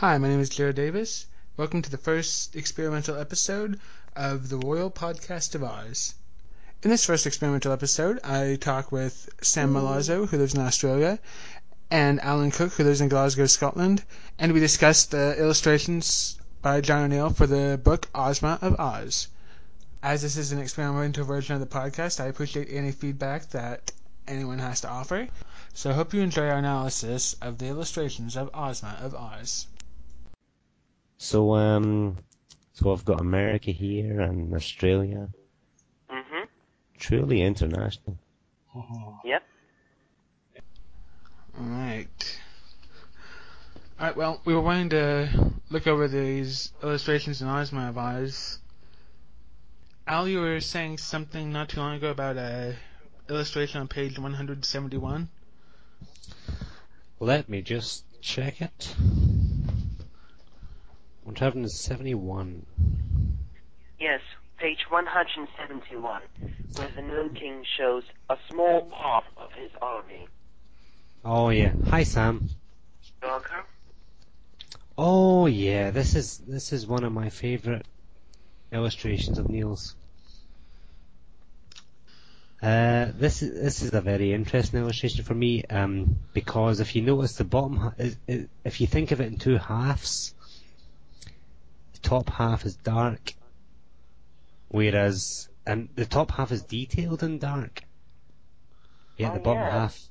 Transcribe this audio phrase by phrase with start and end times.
[0.00, 1.24] Hi, my name is Jared Davis.
[1.56, 3.80] Welcome to the first experimental episode
[4.14, 6.12] of the Royal Podcast of Oz.
[6.82, 11.18] In this first experimental episode, I talk with Sam Milazzo, who lives in Australia,
[11.90, 14.04] and Alan Cook, who lives in Glasgow, Scotland,
[14.38, 17.08] and we discuss the illustrations by John R.
[17.08, 19.28] Neill for the book Ozma of Oz.
[20.02, 23.92] As this is an experimental version of the podcast, I appreciate any feedback that
[24.28, 25.26] anyone has to offer.
[25.72, 29.66] So I hope you enjoy our analysis of the illustrations of Ozma of Oz.
[31.18, 32.18] So, um,
[32.74, 35.28] so I've got America here and Australia.
[36.10, 36.44] Mm-hmm.
[36.98, 38.18] Truly international.
[39.24, 39.42] Yep.
[41.58, 42.40] Alright.
[43.98, 48.58] Alright, well, we were wanting to look over these illustrations in Ozma of Oz.
[50.06, 52.76] Al, you were saying something not too long ago about a
[53.28, 55.28] illustration on page 171.
[57.18, 58.94] Let me just check it.
[61.26, 62.64] 171.
[63.98, 64.20] Yes,
[64.58, 66.22] page 171,
[66.76, 70.28] where the Gnome King shows a small part of his army.
[71.24, 71.72] Oh yeah.
[71.90, 72.48] Hi Sam.
[73.20, 73.64] Welcome.
[74.96, 77.84] Oh yeah, this is this is one of my favourite
[78.70, 79.96] illustrations of Neill's.
[82.62, 87.02] Uh, this is this is a very interesting illustration for me um, because if you
[87.02, 90.32] notice the bottom, ha- is, is, if you think of it in two halves,
[92.06, 93.34] top half is dark,
[94.68, 97.82] whereas and the top half is detailed and dark.
[99.16, 99.70] Yeah, Oh, the bottom yeah.
[99.70, 100.08] half.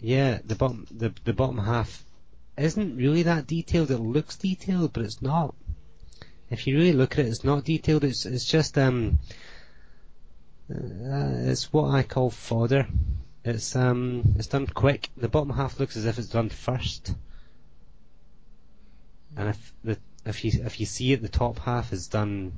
[0.00, 2.04] Yeah, the bottom the the bottom half
[2.56, 3.90] isn't really that detailed.
[3.90, 5.54] It looks detailed, but it's not.
[6.50, 8.04] If you really look at it, it's not detailed.
[8.04, 9.18] It's it's just um,
[10.70, 12.88] uh, it's what I call fodder.
[13.44, 15.08] It's um, it's done quick.
[15.16, 17.14] The bottom half looks as if it's done first,
[19.36, 19.98] and if the
[20.28, 22.52] if you if you see it, the top half is done.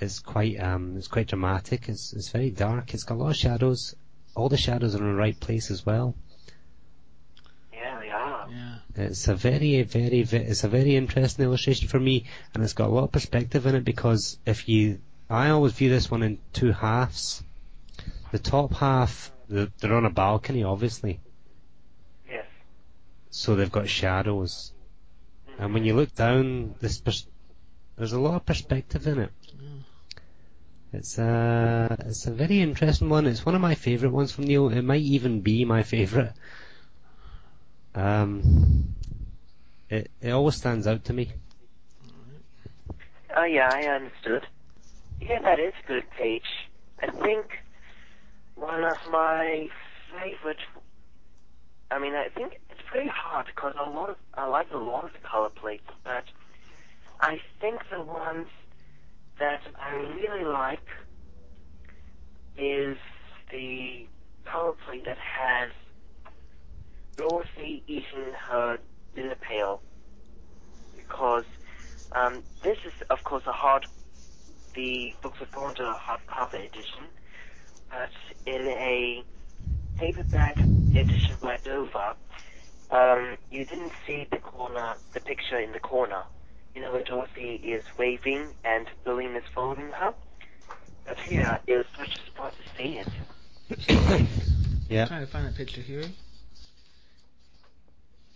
[0.00, 1.88] It's quite um, it's quite dramatic.
[1.88, 2.94] It's it's very dark.
[2.94, 3.94] It's got a lot of shadows.
[4.36, 6.14] All the shadows are in the right place as well.
[7.72, 8.48] Yeah, they are.
[8.50, 8.76] Yeah.
[8.96, 12.88] It's a very, very, ve it's a very interesting illustration for me, and it's got
[12.88, 15.00] a lot of perspective in it because if you,
[15.30, 17.42] I always view this one in two halves.
[18.32, 21.20] The top half, they're on a balcony, obviously,
[22.28, 22.46] Yes.
[23.30, 24.72] so they've got shadows,
[25.58, 27.26] and when you look down, this pers-
[27.96, 29.30] there's a lot of perspective in it.
[30.92, 33.26] It's a, it's a very interesting one.
[33.26, 34.68] It's one of my favourite ones from Neill.
[34.68, 36.32] It might even be my favourite.
[37.94, 38.94] Um,
[39.88, 41.32] it it always stands out to me.
[43.36, 44.46] Oh, yeah, I understood.
[45.20, 46.46] Yeah, that is a good page.
[47.00, 47.46] I think
[48.54, 49.68] one of my
[50.12, 50.58] favorite.
[51.90, 55.02] I mean, I think it's pretty hard because a lot of I like a lot
[55.02, 56.22] of the color plates, but
[57.20, 58.46] I think the ones
[59.40, 60.86] that I really like
[62.56, 62.96] is
[63.50, 64.06] the
[64.44, 65.70] color plate that has
[67.16, 68.78] Dorothy eating her
[69.16, 69.82] dinner pail
[70.96, 71.46] because
[72.12, 73.86] um, this is, of course, a hard.
[74.76, 77.06] The books are going to a hardcover edition,
[77.90, 78.10] but
[78.46, 79.24] in a
[79.96, 82.14] paperback edition by Dover,
[82.94, 86.22] um, you didn't see the corner, the picture in the corner.
[86.74, 90.14] You know, where Dorothy is waving and Billina is following her.
[91.06, 94.28] But here, it was such a surprise to see it.
[94.90, 95.06] Yeah.
[95.06, 96.04] trying to find that picture here.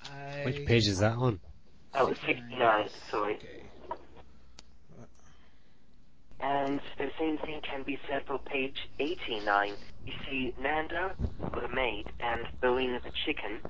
[0.03, 0.43] I...
[0.45, 1.39] Which page is that on?
[1.95, 3.35] Oh, 69, sorry.
[3.35, 3.63] Okay.
[6.41, 9.73] And the same thing can be said for page 89.
[10.07, 13.61] You see Nanda, the maid, and Billina the chicken,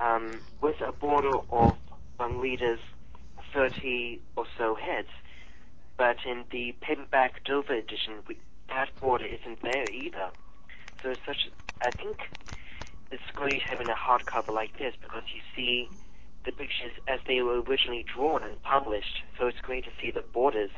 [0.00, 1.76] um, with a border of
[2.16, 2.80] one reader's
[3.54, 5.08] 30 or so heads.
[5.96, 8.38] But in the paperback Dover edition, we,
[8.68, 10.30] that border isn't there either.
[11.02, 11.50] So it's such,
[11.80, 12.18] I think
[13.10, 15.88] it's great having a hardcover like this because you see
[16.44, 19.22] the pictures as they were originally drawn and published.
[19.38, 20.70] So it's great to see the borders.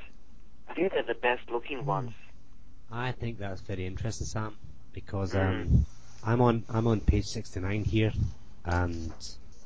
[0.68, 2.12] I think they're the best looking ones.
[2.90, 4.56] I think that's very interesting, Sam,
[4.92, 5.86] because um,
[6.25, 8.12] I'm on I'm on page 69 here,
[8.64, 9.12] and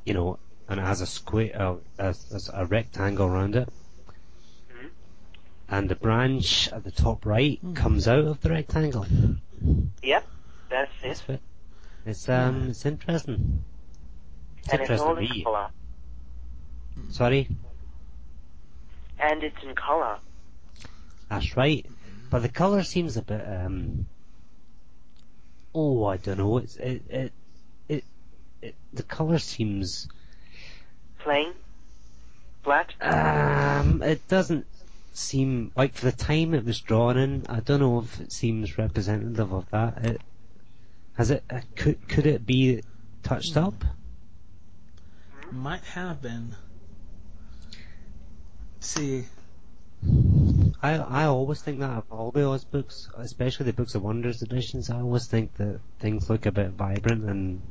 [0.05, 0.39] you know,
[0.69, 3.69] and it has a square, uh, as, as a rectangle around it,
[4.71, 4.89] Mhm.
[5.69, 7.73] and the branch at the top right Hmm.
[7.73, 9.05] comes out of the rectangle.
[10.03, 10.27] Yep,
[10.69, 11.41] that's It's it.
[12.05, 13.63] It's um, it's interesting.
[14.59, 15.69] It's and it's all in color.
[17.09, 17.47] Sorry,
[19.19, 20.19] And it's in color.
[21.29, 21.85] that's right.
[22.29, 24.05] But the colour seems a bit um.
[25.73, 26.57] Oh, I don't know.
[26.57, 27.33] It's it it
[28.61, 30.07] it, it the colour seems
[31.19, 31.53] Plain.
[32.63, 32.93] flat?
[33.01, 34.65] Um, it doesn't
[35.13, 37.45] seem like for the time it was drawn in.
[37.49, 39.97] I don't know if it seems representative of that.
[40.05, 40.21] It
[41.15, 41.43] has it.
[41.49, 42.81] Uh, could could it be
[43.23, 43.59] touched Hmm.
[43.59, 43.83] up?
[45.51, 46.55] Might have been.
[48.75, 49.25] Let's see.
[50.83, 54.41] I I always think that of all the Oz books, especially the Books of Wonders
[54.43, 57.61] editions, I always think that things look a bit vibrant, and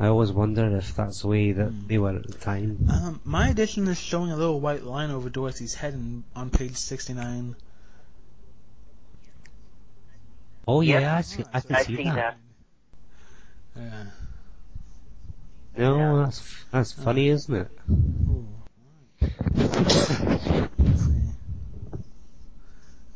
[0.00, 1.86] I always wonder if that's the way that Hmm.
[1.86, 2.88] they were at the time.
[2.90, 6.76] Um, my edition is showing a little white line over Dorothy's head in, on page
[6.76, 7.54] 69.
[10.66, 11.02] Oh Yes.
[11.02, 12.14] yeah, I, see, I can I see, see that.
[12.14, 12.38] that.
[13.76, 14.04] Yeah.
[15.76, 16.24] No, Yeah.
[16.24, 17.68] that's that's funny, isn't it?
[17.90, 18.46] Ooh.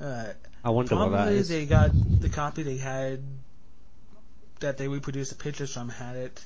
[0.00, 0.32] Uh,
[0.64, 1.90] I wonder what that probably they got
[2.20, 3.22] the copy they had
[4.60, 6.44] that they reproduced the pictures from had it.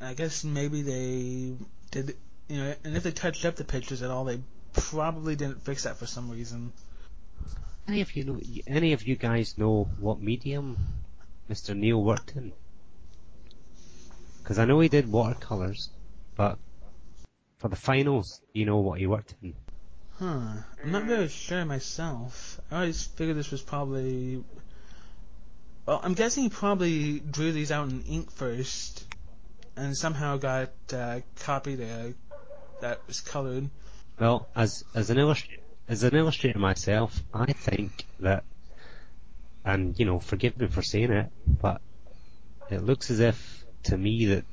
[0.00, 1.54] I guess maybe they
[1.90, 2.16] did,
[2.48, 4.40] you know, and if they touched up the pictures at all, they
[4.72, 6.72] probably didn't fix that for some reason.
[7.86, 8.40] Any of you know?
[8.66, 10.78] Any of you guys know what medium
[11.50, 11.76] Mr.
[11.76, 12.52] Neill worked in?
[14.38, 15.90] Because I know he did watercolors,
[16.36, 16.58] but
[17.58, 19.54] for the finals, you know what he worked in?
[20.18, 20.62] Huh.
[20.82, 22.60] I'm not very sure myself.
[22.70, 24.44] I always figured this was probably.
[25.86, 28.99] Well, I'm guessing he probably drew these out in ink first,
[29.76, 32.08] and somehow got uh, copied uh,
[32.80, 33.70] that was colored.
[34.18, 38.44] Well, as as an illustrator, as an illustrator myself, I think that,
[39.64, 41.80] and you know, forgive me for saying it, but
[42.70, 44.44] it looks as if to me that,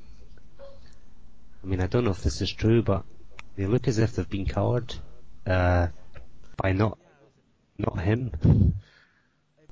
[0.59, 3.03] I mean, I don't know if this is true, but
[3.55, 4.95] they look as if they've been coloured
[5.45, 5.87] uh,
[6.55, 6.97] by not
[7.77, 8.73] not him.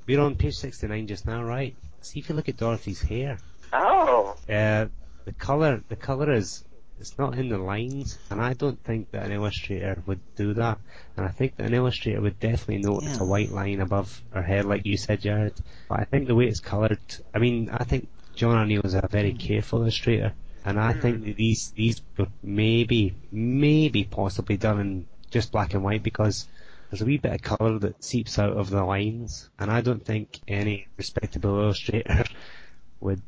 [0.05, 1.75] We're on page sixty nine just now, right?
[2.01, 3.37] See if you look at Dorothy's hair.
[3.73, 4.85] Oh, Uh,
[5.25, 6.63] the color, the color is,
[6.99, 10.77] it's not in the lines, and I don't think that an illustrator would do that.
[11.17, 13.17] And I think that an illustrator would definitely know Yeah.
[13.19, 15.55] a white line above her head, like you said, Jared.
[15.89, 16.99] But I think the way it's coloured,
[17.33, 18.65] I mean, I think John R.
[18.65, 19.39] Neill is a very mm.
[19.39, 20.33] careful illustrator,
[20.63, 21.25] and I think mm.
[21.25, 26.47] that these these were maybe, maybe possibly done in just black and white because
[26.89, 30.05] there's a wee bit of colour that seeps out of the lines, and I don't
[30.05, 32.25] think any respectable illustrator
[32.99, 33.21] would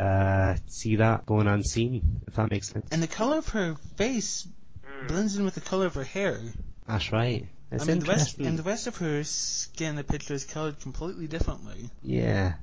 [0.00, 2.88] uh, see that going unseen, if that makes sense.
[2.90, 4.48] And the color of her face
[4.84, 5.08] mm.
[5.08, 6.40] blends in with the color of her hair.
[6.86, 7.46] That's right.
[7.70, 8.46] It's I mean, the rest interesting.
[8.46, 11.90] and the rest of her skin, the picture is colored completely differently.
[12.02, 12.54] Yeah.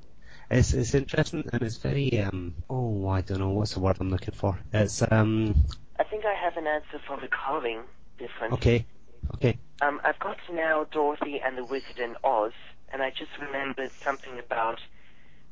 [0.50, 4.10] It's it's interesting and it's very um oh I don't know what's the word I'm
[4.10, 4.58] looking for.
[4.72, 5.54] It's um
[5.98, 7.80] I think I have an answer for the coloring
[8.18, 8.54] difference.
[8.54, 8.86] okay.
[9.34, 9.58] Okay.
[9.82, 12.52] Um, I've got now Dorothy and the Wizard in Oz,
[12.92, 14.80] and I just remembered something about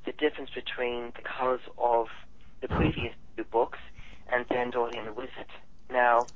[0.06, 2.06] the difference between the colors of
[2.62, 3.78] the previous two books
[4.32, 5.50] and then Dorothy and the Wizard.
[5.90, 6.26] Now,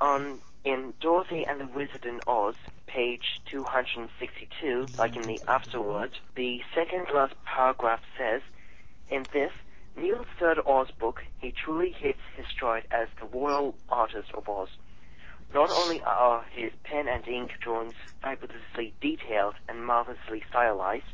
[0.00, 2.56] on in Dorothy and the Wizard in Oz,
[2.86, 8.42] page 262, like in the afterword, the second last paragraph says,
[9.10, 9.52] in this,
[9.96, 14.68] Neill's third Oz book, he truly hits his stride as the royal artist of Oz.
[15.54, 21.06] Not only are his pen and ink drawings fabulously detailed and marvelously stylized,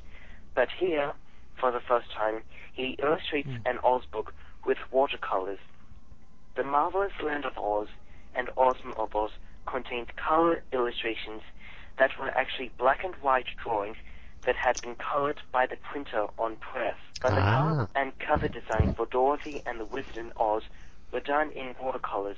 [0.55, 1.13] but here,
[1.59, 2.43] for the first time,
[2.73, 4.33] he illustrates an Oz book
[4.67, 5.59] with watercolors.
[6.57, 7.89] The marvelous Land of Oz
[8.35, 8.77] and Oz
[9.67, 11.43] contained color illustrations
[11.99, 13.97] that were actually black and white drawings
[14.47, 16.97] that had been colored by the printer on press.
[17.23, 17.59] But the Ah.
[17.59, 20.65] color and cover design for Dorothy and the Wizard in Oz
[21.13, 22.37] were done in watercolors,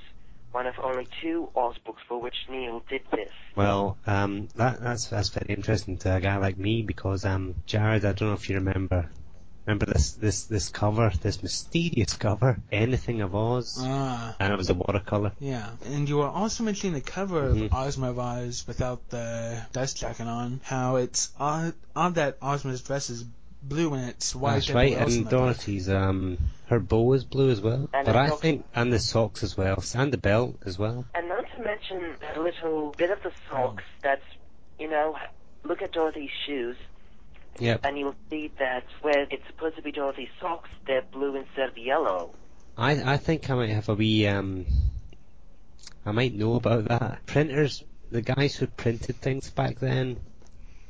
[0.56, 3.28] one of only two Oz books for which Neill did this.
[3.54, 8.06] Well, um that that's that's very interesting to a guy like me because um Jared,
[8.06, 9.10] I don't know if you remember
[9.66, 14.70] remember this this this cover, this mysterious cover, anything of Oz, Ah, and it was
[14.70, 15.32] a watercolor.
[15.40, 15.68] yeah.
[15.84, 17.66] And you were also mentioning the cover Mhm.
[17.66, 20.60] of Ozma of Oz without the dust jacket on.
[20.64, 23.24] How it's odd, odd that Ozma's dress is
[23.68, 24.54] blue and it's white.
[24.54, 25.30] That's right, everywhere else in and.
[25.30, 27.88] Dorothy's um her bow is blue as well.
[27.94, 28.40] And but the I socks.
[28.42, 31.04] think and the socks as well, and the belt as well.
[31.14, 34.24] And not to mention a little bit of the socks that's,
[34.78, 35.16] you know,
[35.64, 36.76] look at Dorothy's shoes,
[37.58, 37.80] Yep.
[37.84, 41.78] and you'll see that where it's supposed to be Dorothy's socks, they're blue instead of
[41.78, 42.34] yellow.
[42.76, 44.66] I I think I might have a wee um
[46.04, 47.24] I might know about that.
[47.26, 50.18] Printers the guys who printed things back then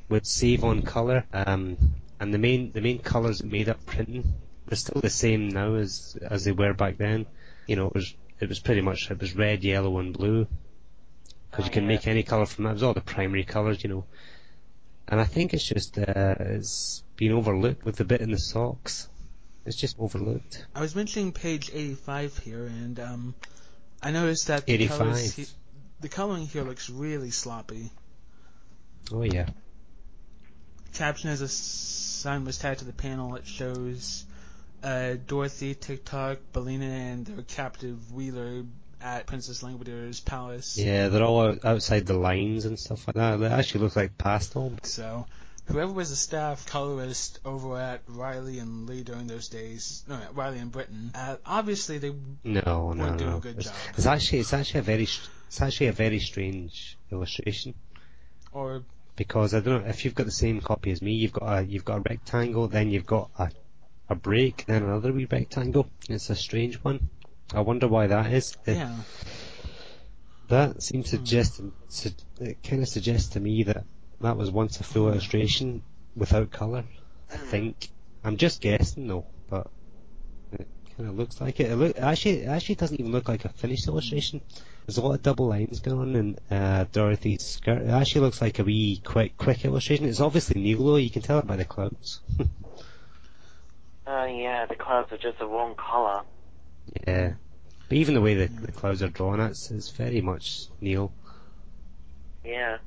[0.08, 1.76] would save on colour, um
[2.20, 4.32] and the main the main colours that made up printing
[4.70, 7.26] are still the same now as as they were back then.
[7.66, 10.46] You know, it was it was pretty much it was red, yellow, and blue.
[11.50, 11.88] Because Oh, you can yeah.
[11.88, 12.70] make any colour from that.
[12.70, 14.04] It was all the primary colours, you know.
[15.08, 19.08] And I think it's just uh, it's been overlooked with the bit in the socks.
[19.64, 20.66] It's just overlooked.
[20.74, 23.34] I was mentioning page 85 here, and um,
[24.02, 24.98] I noticed that the 85.
[24.98, 25.46] colors, he,
[26.00, 27.90] the coloring here looks really sloppy.
[29.12, 29.48] Oh yeah.
[30.94, 31.48] Caption as a
[32.26, 33.36] sign was tagged to the panel.
[33.36, 34.24] It shows
[34.82, 38.64] uh, Dorothy, Tik-Tok, Billina, and their captive Wheeler
[39.00, 40.76] at Princess Langwidere's palace.
[40.76, 43.36] Yeah, they're all outside the lines and stuff like that.
[43.36, 44.72] They actually look like pastel.
[44.82, 45.26] So,
[45.66, 50.58] whoever was the staff colorist over at Reilly and Lee during those days, no, Reilly
[50.58, 52.10] and Britton, uh, obviously they
[52.42, 53.36] No, no, weren't doing no.
[53.36, 53.74] a good It's, job.
[53.96, 57.74] it's actually it's actually a very it's actually a very strange illustration
[58.50, 58.82] Or
[59.16, 61.12] because I don't know if you've got the same copy as me.
[61.14, 63.50] You've got a you've got a rectangle, then you've got a
[64.08, 65.88] a break, then another wee rectangle.
[66.08, 67.08] It's a strange one.
[67.54, 68.56] I wonder why that is.
[68.66, 68.94] Yeah,
[70.48, 71.24] That seems to Hmm.
[71.24, 73.84] suggest, su- it kind of suggests to me that
[74.20, 75.82] that was once a full illustration
[76.14, 76.84] without colour.
[77.32, 77.88] I think.
[78.24, 79.68] I'm just guessing though, but
[80.96, 81.70] kind of looks like it.
[81.70, 84.40] It look, actually, it actually doesn't even look like a finished illustration.
[84.86, 87.82] There's a lot of double lines going on in uh, Dorothy's skirt.
[87.82, 90.06] It actually looks like a wee quick, quick illustration.
[90.06, 90.96] It's obviously Neill though.
[90.96, 92.20] You can tell it by the clouds.
[94.06, 96.22] Uh, yeah, the clouds are just the wrong color.
[97.08, 97.32] yeah.
[97.88, 101.10] But even the way the, the clouds are drawn, it's, it's very much Neill.
[102.44, 102.78] Yeah.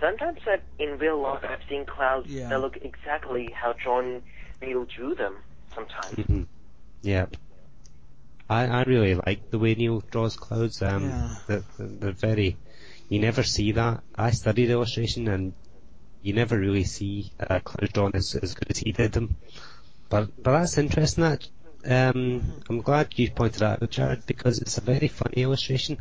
[0.00, 2.48] Sometimes I've, in real life I've seen clouds Yeah.
[2.48, 4.22] that look exactly how John
[4.62, 5.36] Neill drew them
[5.74, 6.14] sometimes.
[6.26, 6.42] hmm
[7.02, 7.36] Yep.
[8.48, 10.82] I, I really like the way Neill draws clouds.
[10.82, 11.34] Um, Yeah.
[11.46, 12.56] they're, they're very.
[13.08, 14.02] You never see that.
[14.14, 15.52] I studied illustration, and
[16.22, 19.36] you never really see uh, clouds drawn as, as good as he did them.
[20.08, 21.24] But but that's interesting.
[21.24, 21.48] That
[21.86, 25.98] um, I'm glad you pointed that out, Jared, because it's a very funny illustration.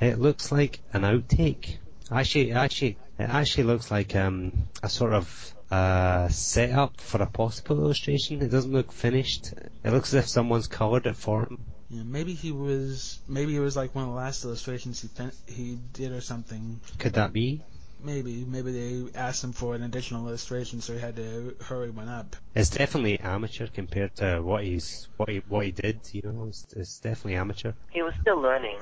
[0.00, 1.76] It looks like an outtake.
[2.10, 4.52] Actually, actually, it actually looks like um,
[4.82, 8.40] a sort of uh, setup for a possible illustration.
[8.42, 9.52] It doesn't look finished.
[9.84, 11.58] It looks as if someone's coloured it for him.
[11.90, 15.32] Yeah, maybe he was, maybe it was like one of the last illustrations he fin-
[15.46, 16.80] he did or something.
[16.98, 17.62] Could that be?
[18.02, 22.08] Maybe, maybe they asked him for an additional illustration, so he had to hurry one
[22.08, 22.36] up.
[22.54, 26.00] It's definitely amateur compared to what he's what he what he did.
[26.12, 27.72] You know, it's, it's definitely amateur.
[27.90, 28.78] He was still learning,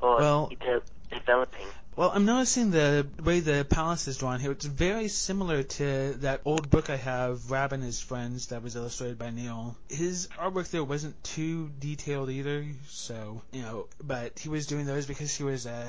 [0.00, 1.66] or Well- de- developing.
[1.96, 4.50] Well, I'm noticing the way the palace is drawn here.
[4.50, 8.76] It's very similar to that old book I have, Rab and His Friends, that was
[8.76, 9.78] illustrated by Neill.
[9.88, 15.06] His artwork there wasn't too detailed either, so you know, but he was doing those
[15.06, 15.88] because he was a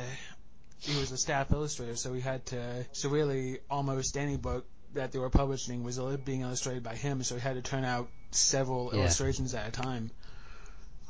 [0.79, 2.85] he was a staff illustrator, so he had to.
[2.93, 7.35] So really, almost any book that they were publishing was being illustrated by him, so
[7.35, 9.01] he had to turn out several Yeah.
[9.01, 10.11] illustrations at a time.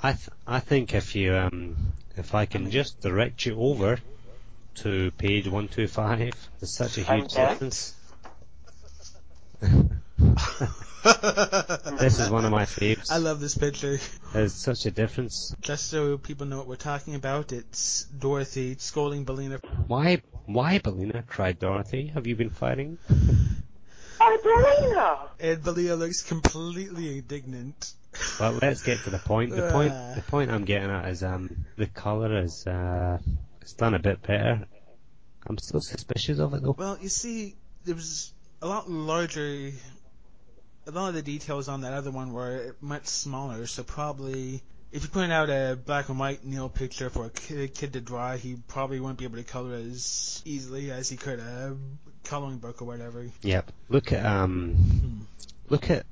[0.04, 1.75] I th- I think if you um
[2.16, 4.00] if I can just direct you over
[4.75, 7.50] to page one two five, there's such a I'm huge there.
[7.50, 7.94] difference.
[12.00, 13.12] this is one of my faves.
[13.12, 14.00] I love this picture.
[14.34, 15.56] There's such a difference.
[15.62, 21.24] Just so people know what we're talking about, it's Dorothy scolding Billina Why why Billina?
[21.27, 22.08] cried Dorothy.
[22.13, 22.98] Have you been fighting?
[24.20, 25.30] Oh, Billina!
[25.39, 27.94] And Billina looks completely indignant.
[28.39, 29.55] Well, let's get to the point.
[29.55, 33.19] The point, the point I'm getting at is um, the colour is uh,
[33.62, 34.65] it's done a bit better.
[35.45, 36.75] I'm still suspicious of it though.
[36.77, 37.55] Well, you see,
[37.86, 39.71] there was a lot larger.
[40.88, 45.03] A lot of the details on that other one were much smaller, so probably if
[45.03, 48.36] you point out a black and white Neill picture for a kid, kid to draw,
[48.38, 51.75] he probably wouldn't be able to color as easily as he could a
[52.24, 53.25] coloring book or whatever.
[53.41, 53.71] Yep.
[53.89, 55.27] Look at um,
[55.69, 56.05] look at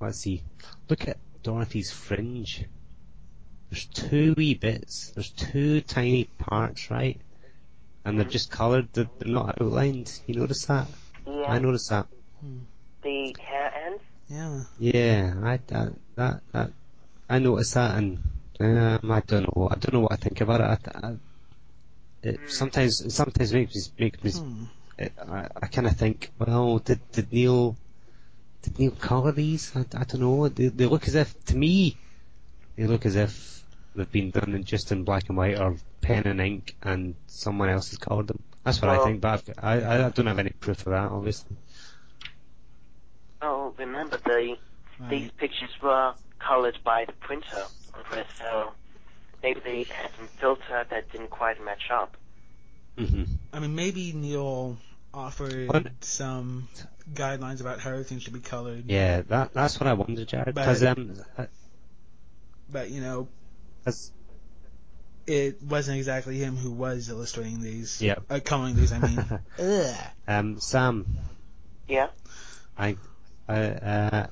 [0.00, 0.42] let's see.
[0.88, 2.64] Look at Dorothy's fringe.
[3.70, 5.10] There's two wee bits.
[5.10, 7.20] There's two tiny parts, right?
[8.04, 8.88] And they're just coloured.
[8.92, 10.20] They're, they're not outlined.
[10.26, 10.86] You notice that?
[11.26, 12.06] Yeah, I noticed that.
[13.02, 14.02] the hair ends.
[14.28, 14.60] Yeah.
[14.78, 16.70] Yeah, I that that, that
[17.28, 18.18] I noticed that, and
[18.60, 19.68] um, I don't know.
[19.70, 20.88] I don't know what I think about it.
[20.94, 21.16] I, I,
[22.22, 24.30] it sometimes sometimes makes me makes me.
[24.30, 24.64] Hmm.
[24.98, 27.76] It, I, I kind of think, well, did did Neill
[28.66, 29.72] did Neill colour these?
[29.74, 30.48] I, I don't know.
[30.48, 31.96] They, they look as if to me,
[32.76, 33.62] they look as if
[33.94, 37.68] they've been done in just in black and white or pen and ink, and someone
[37.68, 38.42] else has coloured them.
[38.64, 41.56] That's what I think, but I've, I I don't have any proof of that, obviously.
[43.40, 44.56] Oh, remember the
[45.10, 47.64] these pictures were colored by the printer,
[48.38, 48.72] so
[49.42, 52.16] maybe they had some filter that didn't quite match up.
[52.98, 54.76] hmm I mean, maybe Neill
[55.16, 55.86] offered What?
[56.00, 56.68] some
[57.14, 60.54] guidelines about how everything should be colored, Yeah, that that's what I wondered, Jared.
[60.54, 61.18] But- Because um,
[62.70, 63.28] but you know,
[63.84, 64.12] 'cause-
[65.26, 68.00] it wasn't exactly him who was illustrating these.
[68.00, 68.16] Yeah.
[68.30, 69.18] Uh, coloring these, I mean.
[69.58, 69.96] Ugh.
[70.28, 71.04] um, Sam,
[71.88, 72.08] Yeah.
[72.78, 72.96] I,
[73.48, 74.26] I, uh,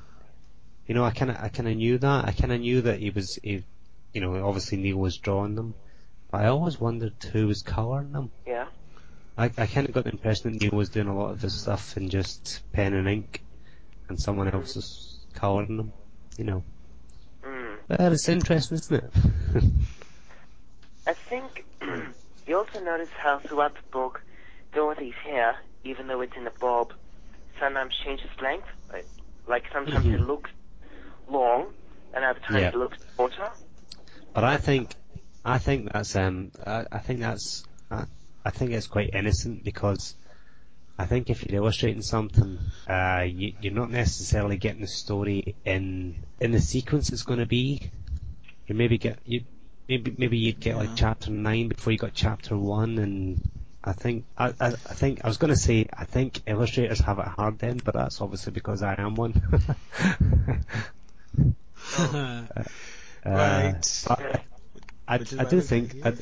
[0.87, 2.29] you know, I kind of, I kind of knew that.
[2.29, 3.65] I kind of knew that he was, he,
[4.13, 5.75] you know, obviously Neill was drawing them,
[6.31, 8.31] But I always wondered who was colouring them.
[8.47, 8.67] Yeah.
[9.37, 11.61] I, I kind of got the impression that Neill was doing a lot of his
[11.61, 13.43] stuff in just pen and ink,
[14.09, 15.93] and someone else was colouring them,
[16.39, 16.63] you know.
[17.45, 17.77] Mm.
[17.89, 19.13] But it's interesting, isn't it?
[21.07, 21.65] I think
[22.47, 24.23] you also notice how throughout the book,
[24.73, 26.93] Dorothy's hair, even though it's in a bob,
[27.61, 28.67] sometimes changes length.
[28.93, 29.07] Like,
[29.49, 30.15] like sometimes Mhm.
[30.15, 30.51] it looks
[31.29, 31.67] long,
[32.15, 32.69] and other times Yeah.
[32.69, 33.51] it looks shorter.
[34.33, 34.95] But I think,
[35.45, 38.05] I think that's um, I, I think that's, I,
[38.45, 40.15] I think it's quite innocent because
[40.99, 42.59] I think if you're illustrating something,
[42.89, 47.47] uh, you, you're not necessarily getting the story in in the sequence it's going to
[47.47, 47.91] be.
[48.67, 49.45] You maybe get you
[49.89, 53.41] maybe maybe you'd get like chapter nine before you got chapter one, and
[53.83, 57.19] I think I, I, I think I was going to say I think illustrators have
[57.19, 59.35] it hard then, but that's obviously because I am one.
[63.27, 64.05] Uh, Right.
[64.07, 64.45] but
[65.09, 66.13] I, I do think I,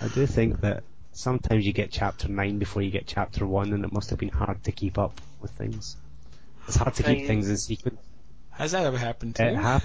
[0.00, 3.84] I do think that sometimes you get chapter nine before you get chapter one, and
[3.84, 5.96] it must have been hard to keep up with things.
[6.66, 8.00] It's hard to keep you- things in sequence.
[8.50, 9.58] Has that ever happened to It, you?
[9.58, 9.82] hap-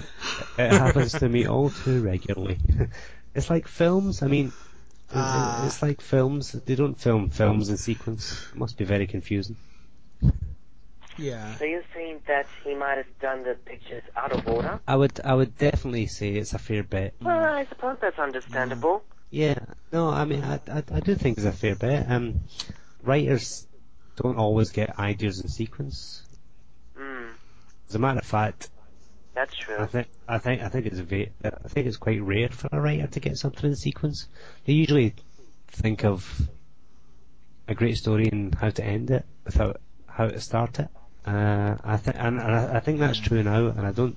[0.58, 2.58] it happens to me all too regularly.
[3.34, 4.22] it's like films.
[4.22, 4.52] I mean, it-
[5.14, 5.64] Ah.
[5.66, 6.52] it's like films.
[6.52, 8.46] They don't film films in sequence.
[8.52, 9.56] It must be very confusing.
[11.16, 11.54] yeah.
[11.56, 14.80] So you're saying that he might have done the pictures out of order?
[14.86, 17.14] I would I would definitely say it's a fair bet.
[17.22, 19.02] Well, I suppose that's understandable.
[19.08, 19.17] Yeah,
[19.92, 22.10] no, I mean, I, I, I do think it's a fair bet.
[22.10, 22.40] Um,
[23.02, 23.66] writers
[24.16, 26.22] don't always get ideas in sequence.
[26.98, 27.28] Mm,
[27.88, 28.70] As a matter of fact,
[29.34, 29.76] that's true.
[29.78, 32.68] I think I think I think it's a ve- I think it's quite rare for
[32.72, 34.26] a writer to get something in sequence.
[34.64, 35.14] They usually
[35.68, 36.48] think of
[37.68, 40.88] a great story and how to end it without how to start it.
[41.26, 44.16] Uh, I think and, and I, I think that's true now, and I don't.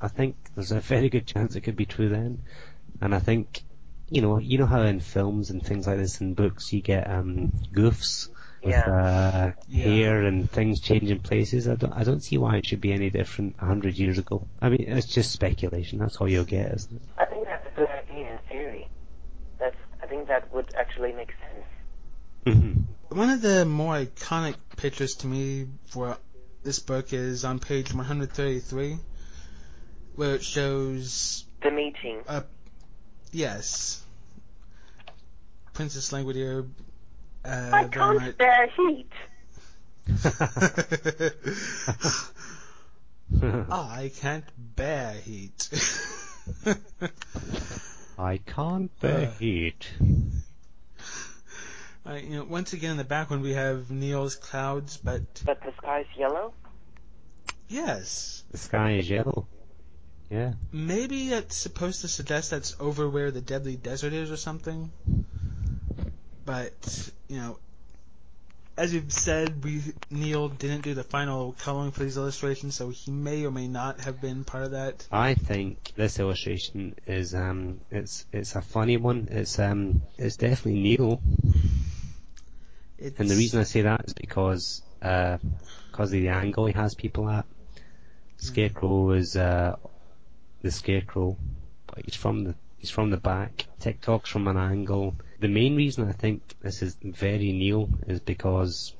[0.00, 2.42] I think there's a very good chance it could be true then,
[3.00, 3.62] and I think.
[4.12, 7.08] You know, you know how in films and things like this and books you get
[7.10, 8.28] um, goofs
[8.62, 8.84] with Yeah.
[8.86, 9.84] uh, Yeah.
[9.84, 11.66] hair and things changing places.
[11.66, 14.46] I don't, I don't see why it should be any different a hundred years ago.
[14.60, 15.98] I mean, it's just speculation.
[15.98, 17.02] That's all you'll get, isn't it?
[17.16, 18.88] I think that's a good idea in theory.
[19.58, 21.66] That's, I think that would actually make sense.
[22.58, 23.16] Mm-hmm.
[23.16, 26.18] One of the more iconic pictures to me for
[26.64, 28.98] this book is on page 133,
[30.16, 32.20] where it shows, The meeting.
[33.32, 34.01] yes,
[35.72, 36.68] Princess Langwidere.
[37.44, 39.10] Uh, I can't much- bear heat.
[43.70, 44.44] I can't
[44.76, 45.68] bear heat.
[48.18, 49.30] I can't bear Uh.
[49.38, 49.88] heat.
[52.04, 55.72] Uh, you know, once again in the background we have Neill's clouds, but But the
[55.78, 56.52] sky's yellow?
[57.68, 59.46] yes, The sky is yellow.
[60.30, 60.54] Yeah.
[60.72, 64.90] maybe it's supposed to suggest that's over where the deadly desert is or something.
[66.44, 67.58] But you know,
[68.76, 73.10] as you've said, we Neill didn't do the final coloring for these illustrations, so he
[73.10, 75.06] may or may not have been part of that.
[75.10, 79.28] I think this illustration is um it's it's a funny one.
[79.30, 81.20] It's um it's definitely Neill.
[82.98, 85.38] It's, And the reason I say that is because uh,
[85.90, 87.44] because of the angle he has people at.
[88.36, 89.76] Scarecrow is uh,
[90.62, 91.36] the Scarecrow,
[91.86, 93.66] but he's from the he's from the back.
[93.80, 95.14] Tik-Tok's from an angle.
[95.42, 98.94] The main reason I think this is very Neill is because,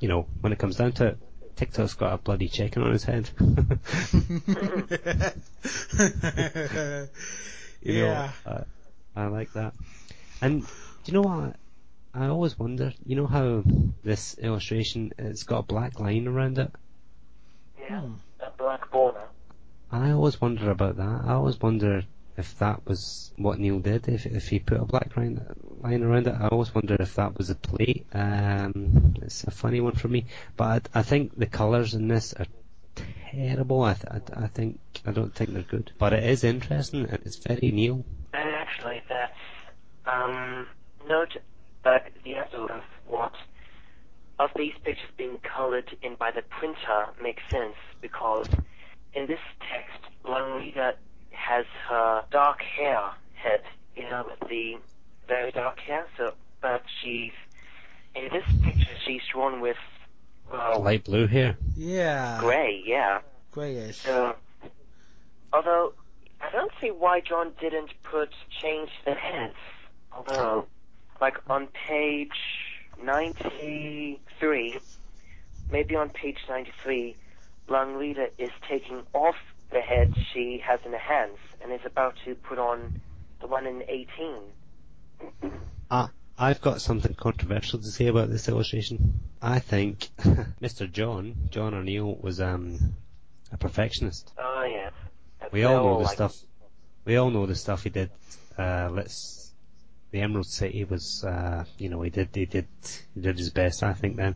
[0.00, 1.18] you know, when it comes down to it,
[1.54, 3.30] Tik-Tok's got a bloody chicken on his head.
[7.82, 8.30] You know, yeah.
[8.46, 8.62] uh,
[9.16, 9.74] I like that.
[10.40, 10.68] And do
[11.06, 11.56] you know what?
[12.14, 12.92] I always wonder.
[13.04, 13.64] You know how
[14.04, 16.70] this illustration it's got a black line around it.
[17.80, 18.02] Yeah.
[18.02, 18.12] Hmm.
[18.40, 19.22] A black border.
[19.90, 21.22] I always wonder about that.
[21.26, 22.04] I always wonder
[22.36, 24.08] if that was what Neill did.
[24.08, 25.44] If if he put a black line
[25.80, 28.06] line around it, I always wonder if that was a plate.
[28.12, 30.26] Um, it's a funny one for me.
[30.56, 32.46] But I, I think the colours in this are
[33.30, 33.82] terrible.
[33.82, 35.92] I, th- I, I think I don't think they're good.
[35.98, 38.04] But it is interesting and it's very Neill.
[38.32, 39.32] And actually, that's
[40.06, 40.66] um,
[41.08, 41.36] note
[41.84, 43.32] that the episode of what
[44.38, 48.48] of these pictures being colored in by the printer makes sense because
[49.14, 49.38] in this
[49.70, 50.94] text, Longita
[51.42, 53.00] has her dark hair
[53.34, 53.62] head,
[53.96, 54.76] you know, with the
[55.26, 56.06] very dark hair.
[56.16, 57.32] So, but she's
[58.14, 59.76] in this picture she's drawn with
[60.50, 61.56] well Light blue hair.
[61.76, 62.38] Yeah.
[62.40, 63.20] gray, yeah.
[63.50, 63.96] Grayish.
[63.96, 64.36] So,
[65.52, 65.92] although
[66.40, 69.54] I don't see why John didn't put change the heads.
[70.12, 70.66] Although,
[71.20, 72.30] like on page
[73.02, 74.78] ninety-three,
[75.70, 77.16] maybe on page ninety-three,
[77.68, 79.36] Longita is taking off
[79.72, 83.00] the head she has in her hands and is about to put on
[83.40, 84.42] the one in eighteen.
[85.90, 86.08] Uh,
[86.38, 89.20] I've got something controversial to say about this illustration.
[89.40, 90.08] I think
[90.60, 90.90] Mr.
[90.90, 91.82] John, John R.
[91.82, 92.94] Neill, was um,
[93.50, 94.32] a perfectionist.
[94.38, 94.90] Oh yeah.
[95.52, 96.36] We all know the like, stuff.
[97.04, 98.10] We all know the stuff he did.
[98.58, 99.52] Uh, let's.
[100.10, 102.66] The Emerald City was, uh, you know, he did, he did,
[103.14, 103.82] he did his best.
[103.82, 104.34] I think then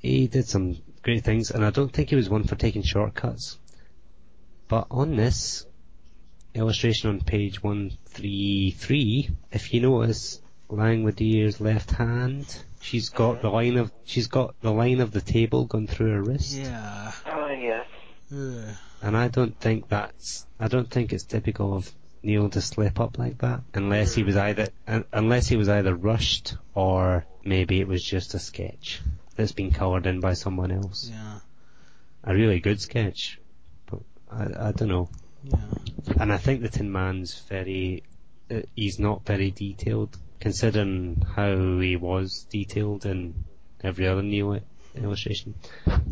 [0.00, 3.56] he did some great things, and I don't think he was one for taking shortcuts.
[4.68, 5.66] But on this
[6.54, 13.48] illustration on page one three three, if you notice, Langwidere's left hand, she's got the
[13.48, 16.58] line of she's got the line of the table going through her wrist.
[16.58, 17.12] Yeah.
[17.26, 17.86] Oh yes.
[18.32, 18.76] Ugh.
[19.00, 21.90] And I don't think that's, I don't think it's typical of
[22.22, 24.40] Neill to slip up like that, unless he was mm.
[24.40, 24.68] either,
[25.12, 29.00] unless he was either rushed or maybe it was just a sketch
[29.36, 31.08] that's been coloured in by someone else.
[31.10, 31.38] Yeah.
[32.24, 33.47] A really good sketch, but
[34.30, 35.08] I, I don't know.
[35.44, 35.56] Yeah.
[36.20, 38.02] And I think the Tin Man's very,
[38.50, 43.44] uh, he's not very detailed, considering how he was detailed in
[43.82, 44.60] every other Neill
[44.96, 45.54] illustration.
[45.86, 46.02] And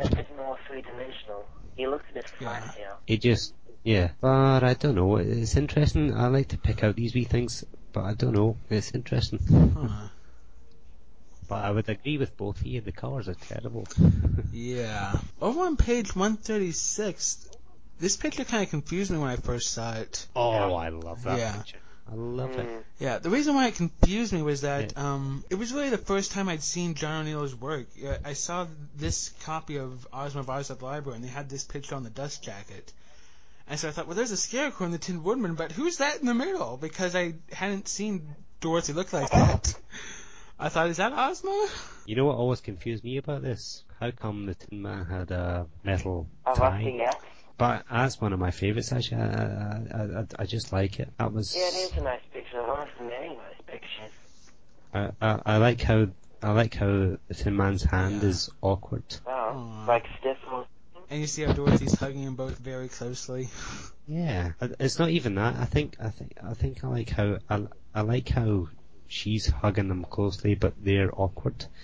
[0.00, 1.46] it's a bit more three dimensional.
[1.76, 2.72] He looks a bit flat Yeah.
[2.76, 2.92] here.
[3.06, 4.10] It just, yeah.
[4.20, 5.16] But I don't know.
[5.16, 6.14] It's interesting.
[6.14, 8.56] I like to pick out these wee things, but I don't know.
[8.70, 9.38] It's interesting.
[9.74, 10.08] Huh.
[11.48, 12.80] But I would agree with both of you.
[12.82, 13.86] The colours are terrible.
[14.52, 15.18] Yeah.
[15.40, 17.48] Over on page 136,
[18.00, 20.26] this picture kind of confused me when I first saw it.
[20.36, 21.56] oh, I love that Yeah.
[21.56, 21.78] picture.
[22.10, 22.66] I love it.
[22.66, 22.82] Mm.
[23.00, 26.32] Yeah, the reason why it confused me was that um, it was really the first
[26.32, 27.24] time I'd seen John R.
[27.24, 27.86] Neill's work.
[28.24, 31.64] I saw this copy of Ozma of Oz at the library, and they had this
[31.64, 32.92] picture on the dust jacket.
[33.68, 36.20] And so I thought, well, there's a scarecrow in the Tin Woodman, but who's that
[36.20, 36.78] in the middle?
[36.78, 38.26] Because I hadn't seen
[38.60, 39.74] Dorothy look like that.
[40.58, 41.68] I thought, is that Ozma?
[42.06, 43.84] You know what always confused me about this?
[44.00, 47.04] How come the Tin Man had a metal A rusty tie?
[47.04, 47.24] axe.
[47.56, 49.22] But that's one of my favourites actually.
[49.22, 51.10] I, I, I, I, I just like it.
[51.18, 51.54] That was.
[51.56, 52.62] Yeah, it is a nice picture.
[52.62, 54.12] One of the many nice pictures.
[54.94, 56.08] I, I, I like how
[56.42, 58.28] I like how the Tin Man's hand Yeah.
[58.28, 59.04] is awkward.
[59.26, 59.54] Wow.
[59.56, 59.86] Aw.
[59.86, 60.38] Like stiff
[61.10, 63.48] And you see how Dorothy's hugging them both very closely.
[64.06, 65.56] Yeah, it's not even that.
[65.56, 68.68] I think I think I think I like how I, I like how
[69.08, 71.64] she's hugging them closely, but they're awkward.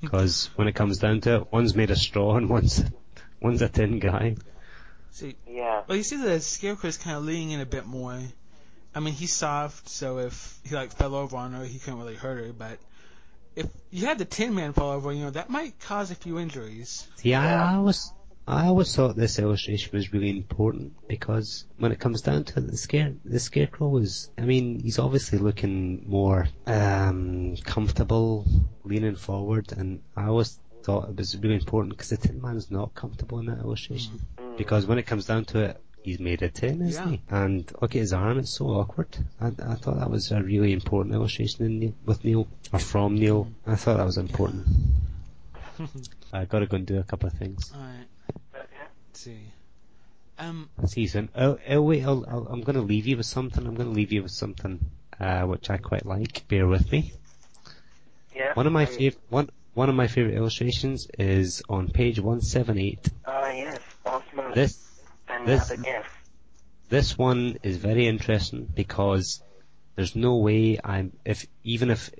[0.00, 2.82] Because when it comes down to it, one's made of straw and one's
[3.42, 4.36] one's a tin guy.
[5.10, 5.82] See, yeah.
[5.86, 8.18] well, you see the Scarecrow's kind of leaning in a bit more.
[8.94, 12.14] I mean, he's soft, so if he like fell over on her, he couldn't really
[12.14, 12.52] hurt her.
[12.54, 12.78] But
[13.56, 16.38] if you had the Tin Man fall over, you know that might cause a few
[16.38, 17.06] injuries.
[17.16, 17.70] See, I, Yeah.
[17.70, 18.10] I always
[18.46, 22.70] I always thought this illustration was really important because when it comes down to it,
[22.70, 28.44] the scare the scarecrow is I mean he's obviously looking more um, comfortable,
[28.84, 32.94] leaning forward, and I always thought it was really important because the Tin Man's not
[32.94, 34.58] comfortable in that illustration Mm.
[34.58, 35.80] because when it comes down to it.
[36.04, 37.10] He's made of tin, isn't Yeah.
[37.12, 37.20] he?
[37.30, 39.08] And look at his arm; it's so awkward.
[39.40, 43.14] I, I thought that was a really important illustration in Neill, with Neill or from
[43.14, 43.48] Neill.
[43.66, 44.66] I thought that was important.
[46.34, 47.72] I got to go and do a couple of things.
[47.74, 48.04] Alright, Okay.
[49.14, 49.52] Let's see.
[50.40, 53.64] Um, See, so oh, oh wait, I'll, I'll, I'm going to leave you with something.
[53.64, 54.80] I'm going to leave you with something
[55.20, 56.48] uh, which I quite like.
[56.48, 57.12] Bear with me.
[58.34, 58.54] Yeah.
[58.54, 63.08] One of my favorite one one of my favorite illustrations is on page 178.
[63.24, 63.78] Ah, yes.
[64.04, 64.50] Ozma.
[64.52, 64.84] This
[65.28, 66.02] and this- another
[66.88, 69.44] this one is very interesting because
[69.94, 72.10] there's no way I'm if even if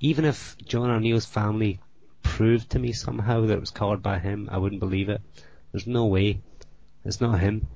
[0.00, 0.98] even if John R.
[0.98, 1.78] Neill's family
[2.24, 5.20] proved to me somehow that it was colored by him, I wouldn't believe it.
[5.72, 6.40] There's no way.
[7.04, 7.66] It's not him.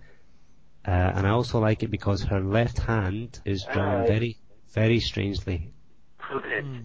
[0.87, 4.09] Uh, and I also like it because her left hand is drawn Right.
[4.09, 4.39] very,
[4.73, 5.73] very strangely.
[6.19, 6.81] Hmm.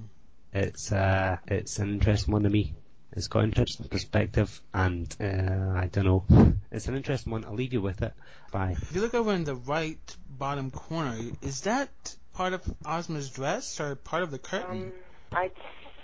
[0.54, 2.74] It's uh, it's an interesting one to me.
[3.12, 6.54] It's got interesting perspective, and uh, I don't know.
[6.72, 7.44] It's an interesting one.
[7.46, 8.14] I'll leave you with it.
[8.52, 8.76] Bye.
[8.82, 11.90] if you look over in the right bottom corner, is that
[12.34, 14.92] part of Ozma's dress or part of the curtain?
[15.32, 15.52] Um, I'd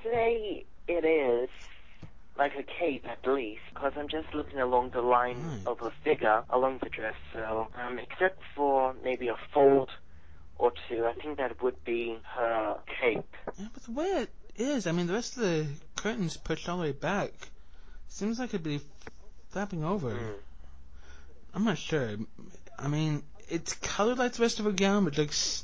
[0.03, 1.49] say it is
[2.37, 5.67] like a cape at least, because I'm just looking along the line Right.
[5.67, 7.15] of a figure along the dress.
[7.33, 9.89] So, um, except for maybe a fold
[10.57, 13.25] or two, I think that would be her cape.
[13.57, 16.77] Yeah, but the way it is, I mean, the rest of the curtain's pushed all
[16.77, 17.31] the way back.
[18.07, 18.81] Seems like it'd be
[19.49, 20.11] flapping over.
[20.11, 20.33] Mm.
[21.53, 22.17] I'm not sure.
[22.77, 25.63] I mean, it's colored like the rest of her gown, but it looks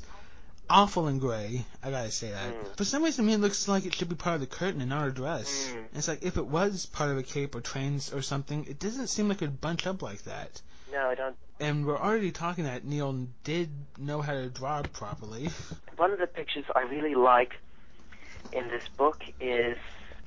[0.70, 1.64] awful in gray.
[1.82, 2.54] I gotta say that.
[2.54, 2.76] Mm.
[2.76, 4.80] For some reason, to me, it looks like it should be part of the curtain
[4.80, 5.70] and not her dress.
[5.72, 5.84] Mm.
[5.94, 9.08] It's like if it was part of a cape or trains or something, it doesn't
[9.08, 10.60] seem like it'd bunch up like that.
[10.92, 11.36] No, I don't.
[11.60, 15.48] And we're already talking that Neill did know how to draw properly.
[15.96, 17.54] One of the pictures I really like
[18.52, 19.76] in this book is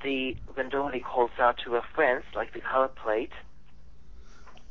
[0.04, 3.32] the when Dorothy calls out to her friends, like the color plate,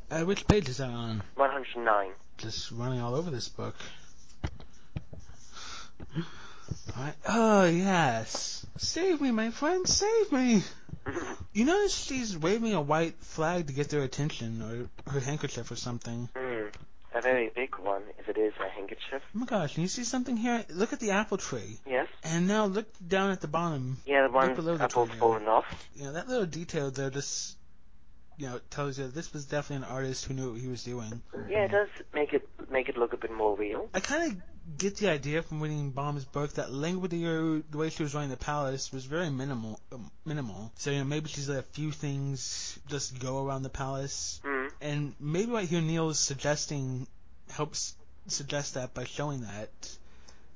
[0.09, 1.23] Uh, which page is that on?
[1.35, 2.11] 109.
[2.37, 3.75] Just running all over this book.
[6.97, 7.15] Alright.
[7.27, 8.65] Oh, yes.
[8.77, 10.63] Save me, my friend, save me!
[11.53, 15.75] You notice she's waving a white flag to get their attention, or her handkerchief or
[15.75, 16.29] something.
[16.35, 16.67] Hmm.
[17.13, 19.21] A very big one, if it is a handkerchief.
[19.33, 20.65] Oh my gosh, can you see something here?
[20.69, 21.79] Look at the apple tree.
[21.87, 22.07] Yes?
[22.23, 23.97] And now look down at the bottom.
[24.05, 24.49] Yeah, the one
[24.81, 25.15] apple yeah.
[25.15, 25.65] fallen off.
[25.97, 27.55] Know, that little detail there just,
[28.37, 31.21] you know, tells you this was definitely an artist who knew what he was doing.
[31.49, 33.89] Yeah, it does make it make it look a bit more real.
[33.93, 38.03] I kind of get the idea from reading Baum's book that Langwidere, the way she
[38.03, 39.79] was running the palace, was very minimal.
[39.91, 40.71] Um, minimal.
[40.75, 44.67] So you know, maybe she's let a few things just go around the palace, Hmm.
[44.81, 47.07] and maybe what here Neill's suggesting
[47.51, 47.95] helps
[48.27, 49.69] suggest that by showing that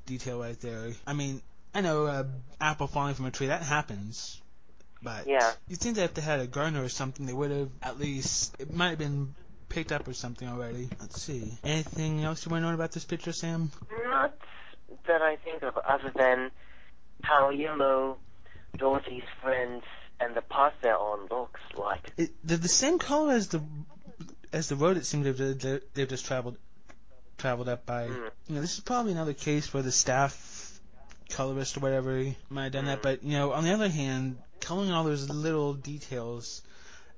[0.06, 0.92] detail right there.
[1.06, 1.42] I mean,
[1.74, 2.24] I know uh,
[2.60, 4.42] apple falling from a tree that happens.
[5.02, 5.54] But Yeah.
[5.68, 8.56] you think that if they had a gardener or something, they would have at least
[8.60, 9.34] it might have been
[9.70, 10.90] picked up or something already.
[11.00, 11.58] Let's see.
[11.64, 13.72] Anything else you want to know about this picture, Sam?
[14.04, 14.36] Not
[15.08, 16.52] that I think of, other than
[17.24, 18.18] how yellow
[18.78, 19.84] Dorothy's friends
[20.20, 22.12] and the path they're on looks like.
[22.18, 23.62] It, they're the same color as the
[24.52, 24.98] as the road.
[24.98, 26.58] It seems they've they've, they've just traveled
[27.38, 28.08] traveled up by.
[28.08, 28.28] Hmm.
[28.48, 30.80] You know, this is probably another case where the staff
[31.30, 33.00] colorist or whatever might have done that.
[33.00, 33.04] Mm.
[33.04, 36.62] But you know, on the other hand, coloring all those little details,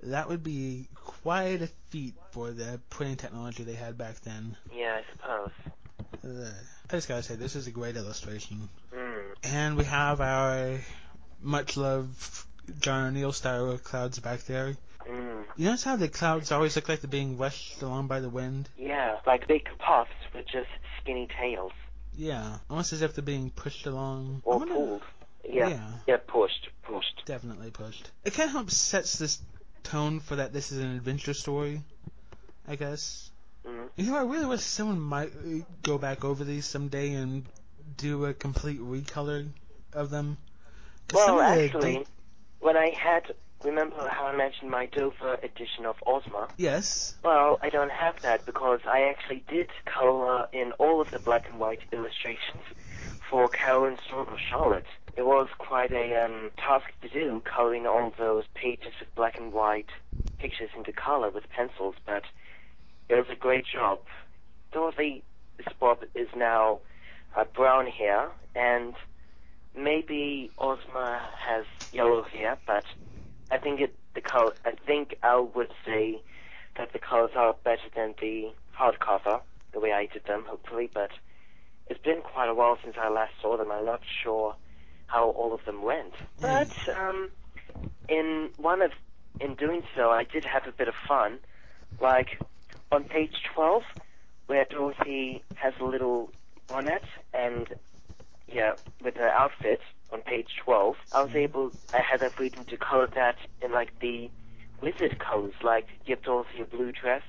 [0.04, 4.56] that would be quite a feat for the printing technology they had back then.
[4.74, 5.52] Yeah, I suppose.
[6.24, 6.52] Uh,
[6.90, 8.70] I just gotta say, this is a great illustration.
[8.94, 9.34] Hmm.
[9.44, 10.80] And we have our
[11.42, 12.46] much loved
[12.80, 13.12] John R.
[13.12, 14.76] Neill style clouds back there.
[15.00, 15.42] Hmm.
[15.58, 18.70] You notice how the clouds always look like they're being rushed along by the wind?
[18.78, 20.70] Yeah, like big puffs with just
[21.02, 21.72] skinny tails.
[22.16, 24.42] Yeah, almost as if they're being pushed along.
[24.46, 25.02] Or wonder- pulled.
[25.48, 25.70] Yeah.
[25.70, 25.92] Yeah.
[26.08, 26.70] Yeah, pushed.
[26.84, 27.24] Pushed.
[27.26, 28.10] Definitely pushed.
[28.26, 29.40] It kind of helps sets this
[29.84, 31.82] tone for that this is an adventure story,
[32.68, 33.32] I guess.
[33.66, 33.86] Hmm.
[33.96, 35.32] You know, I really wish someone might
[35.84, 37.46] go back over these someday and
[37.98, 39.48] do a complete recolor
[39.94, 40.38] of them.
[41.14, 42.06] Well, actually,
[42.60, 46.48] when I had, remember how I mentioned my Dover edition of Ozma?
[46.58, 47.16] yes.
[47.24, 51.50] Well, I don't have that because I actually did color in all of the black
[51.50, 52.64] and white illustrations
[53.30, 54.86] for Carolyn's Sword of Charlotte.
[55.18, 59.52] It was quite a um, task to do, coloring all those pages of black and
[59.52, 59.90] white
[60.40, 62.24] pictures into color with pencils, but
[63.10, 64.00] it was a great job.
[64.72, 65.24] Dorothy
[65.80, 66.80] Bob is now
[67.36, 68.94] uh, brown hair, and
[69.76, 72.86] maybe Ozma has yellow hair, but
[73.52, 74.54] I think it the color.
[74.66, 76.22] I think I would say
[76.78, 79.42] that the colors are better than the hardcover,
[79.74, 80.90] the way I did them, hopefully.
[80.94, 81.12] But
[81.88, 83.72] it's been quite a while since I last saw them.
[83.72, 84.56] I'm not sure
[85.12, 86.14] how all of them went.
[86.40, 87.30] But um,
[88.08, 88.92] in one of
[89.40, 91.40] in doing so, I did have a bit of fun.
[92.00, 92.40] Like
[92.92, 93.84] on page 12,
[94.48, 96.32] where Dorothy has a little
[96.68, 97.68] bonnet and
[98.48, 102.78] yeah, with her outfit on page 12, I was able, I had the freedom to
[102.78, 104.30] color that in like the
[104.82, 107.24] wizard colors, like give Dorothy a blue dress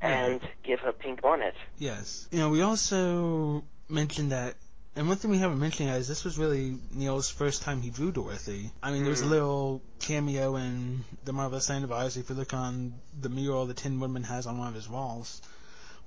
[0.00, 1.54] and give her pink bonnet.
[1.78, 2.28] Yes.
[2.30, 4.54] You know, we also mentioned that,
[4.98, 7.90] and one thing we haven't mentioned yet is this was really Neill's first time he
[7.90, 8.70] drew Dorothy.
[8.82, 9.30] I mean, there was a Mm.
[9.30, 13.74] little cameo in The Marvelous Land of Oz if you look on the mural the
[13.74, 15.40] Tin Woodman has on one of his walls.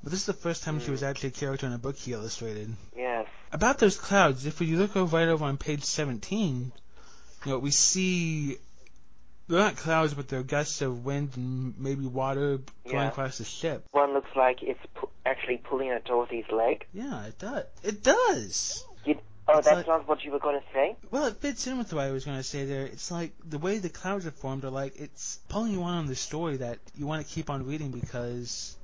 [0.04, 0.92] But this is the first time she Mm.
[0.92, 2.76] was actually a character in a book he illustrated.
[2.96, 3.28] Yes.
[3.54, 6.72] About those clouds, if you look over right over on page 17,
[7.46, 8.58] you know, we see
[9.52, 13.08] they're not clouds, but they're gusts of wind and maybe water going Yeah.
[13.10, 13.86] across the ship.
[13.92, 16.86] One looks like it's pu- actually pulling at Dorothy's leg.
[16.94, 17.66] Yeah, it does.
[17.84, 18.86] It does.
[19.06, 20.96] You, oh, It's that's like- not what you were going to say?
[21.12, 22.86] Well, it fits in with what I was going to say there.
[22.86, 26.08] It's like the way the clouds are formed are like it's pulling you on on
[26.08, 28.76] the story that you want to keep on reading because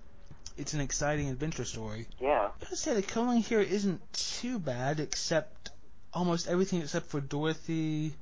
[0.58, 2.08] it's an exciting adventure story.
[2.20, 2.50] Yeah.
[2.60, 5.70] I gotta say the coloring here isn't too bad, except
[6.14, 8.14] almost everything except for Dorothy,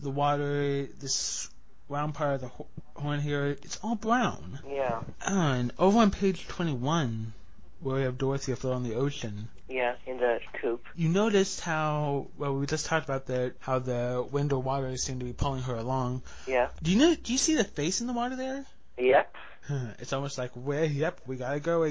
[0.00, 1.48] the water, this
[1.90, 2.50] round part of the
[3.00, 3.46] horn here.
[3.62, 4.60] It's all brown.
[4.68, 5.02] Yeah.
[5.26, 7.32] And over on page 21,
[7.80, 10.86] where we have Dorothy afloat on the ocean, Yeah, in the coop.
[10.94, 15.18] you noticed how well we just talked about the how the wind or water seem
[15.18, 16.22] to be pulling her along.
[16.46, 16.68] Yeah.
[16.82, 17.14] Do you know?
[17.14, 18.64] Do you see the face in the water there?
[18.98, 19.34] Yep.
[20.00, 21.84] It's almost like, well, yep, we gotta go.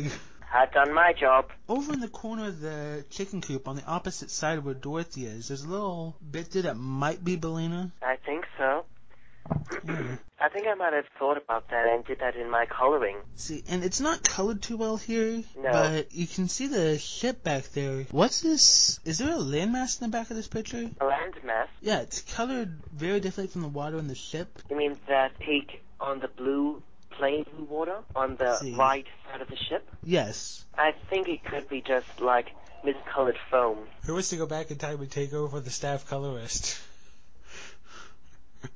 [0.54, 1.50] I've done my job.
[1.70, 5.26] Over in the corner of the chicken coop, on the opposite side of where Dorothy
[5.28, 7.92] is, there's a little bit there that might be Billina.
[8.02, 8.84] I think so.
[9.88, 10.16] Yeah.
[10.42, 13.18] I think I might have thought about that and did that in my coloring.
[13.36, 15.72] See, and it's not colored too well here, No.
[15.72, 18.04] but you can see the ship back there.
[18.12, 19.00] What's this?
[19.06, 20.90] Is there a landmass in the back of this picture?
[21.02, 21.68] A landmass.
[21.82, 24.60] Yeah, it's colored very differently from the water in the ship.
[24.70, 26.82] You mean that peak on the blue,
[27.12, 28.76] plain blue water on the See.
[28.76, 29.88] right side of the ship?
[30.04, 30.64] Yes.
[30.78, 32.52] I think it could be just like
[32.86, 33.78] miscolored foam.
[34.06, 36.80] Who wants to go back in time and take over the staff colorist?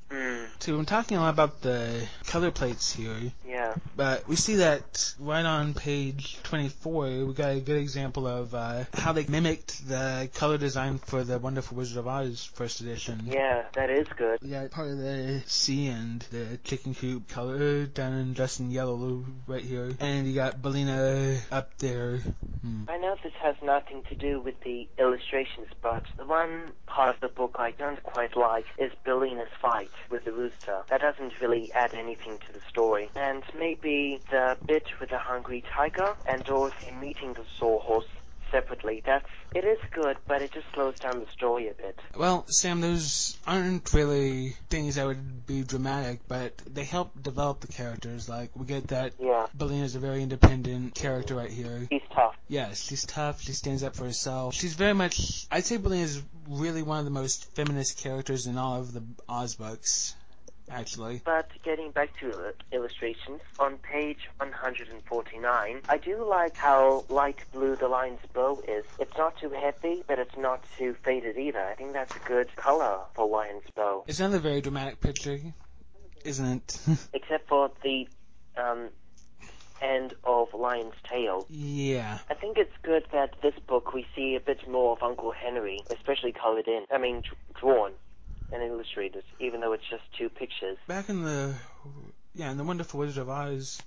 [0.10, 3.76] Mm, So I'm talking a lot about the color plates here, yeah.
[3.98, 8.86] but we see that right on page 24, we got a good example of uh,
[8.94, 13.24] how they mimicked the color design for the Wonderful Wizard of Oz first edition.
[13.26, 14.40] Yeah, that is good.
[14.42, 19.26] Yeah, part of the sea and the chicken coop color done in just in yellow
[19.48, 22.20] right here, and you got Billina up there.
[22.62, 22.84] Hmm.
[22.88, 27.20] I know this has nothing to do with the illustrations, but the one part of
[27.20, 30.84] the book I don't quite like is Billina's fight with the rooster.
[30.90, 33.10] That doesn't really add anything to the story.
[33.16, 38.06] And maybe the bit with the hungry tiger and Dorothy meeting the sawhorse
[38.52, 39.02] separately.
[39.04, 42.00] That's it is good, but it just slows down the story a bit.
[42.16, 47.68] Well, Sam, those aren't really things that would be dramatic, but they help develop the
[47.68, 48.28] characters.
[48.30, 51.88] Like, we get that Yeah, Billina's a very independent character right here.
[51.90, 52.36] he's tough.
[52.48, 54.54] Yes, she's tough, she stands up for herself.
[54.56, 58.80] She's very much, I'd say Billina's really one of the most feminist characters in all
[58.80, 60.16] of the Oz books,
[60.70, 61.22] actually.
[61.24, 67.76] But getting back to il- illustrations, on page 149, I do like how light blue
[67.76, 68.86] the lion's bow is.
[69.00, 71.60] It's not too heavy, but it's not too faded either.
[71.62, 74.04] I think that's a good color for lion's bow.
[74.08, 75.40] It's another very dramatic picture,
[76.24, 76.46] isn't
[76.88, 76.98] it?
[77.14, 78.08] Except for the
[78.58, 78.90] um,
[79.82, 81.46] end of lion's tail.
[81.50, 82.20] yeah.
[82.30, 85.82] I think it's good that this book we see a bit more of Uncle Henry,
[85.90, 86.86] especially colored in.
[86.92, 87.24] I mean,
[87.60, 87.92] drawn
[88.52, 90.78] and illustrated, even though it's just two pictures.
[90.88, 91.54] Back in the,
[92.36, 93.82] yeah, in the Wonderful Wizard of Oz,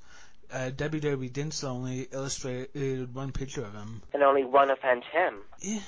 [0.53, 1.01] uh, W.
[1.01, 1.31] W.
[1.31, 4.03] Denslow only illustrated one picture of him.
[4.13, 5.41] And only one of Aunt Em.
[5.61, 5.81] Yeah,